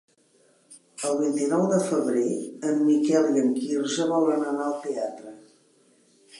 El 1.09 1.19
vint-i-nou 1.19 1.65
de 1.73 1.77
febrer 1.89 2.25
en 2.71 2.81
Miquel 2.87 3.29
i 3.37 3.45
en 3.45 3.53
Quirze 3.61 4.09
volen 4.15 4.49
anar 4.55 4.67
al 4.71 4.77
teatre. 4.89 5.39